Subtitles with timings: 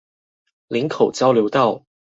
[0.69, 1.85] 嶺口交流道